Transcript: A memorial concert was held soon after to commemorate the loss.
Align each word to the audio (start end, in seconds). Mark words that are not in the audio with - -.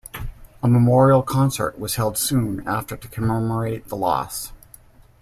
A 0.63 0.67
memorial 0.67 1.21
concert 1.21 1.77
was 1.77 1.93
held 1.93 2.17
soon 2.17 2.67
after 2.67 2.97
to 2.97 3.07
commemorate 3.07 3.87
the 3.89 3.95
loss. 3.95 4.51